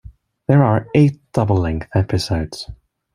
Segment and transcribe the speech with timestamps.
[0.47, 2.67] There are eight double-length episodes.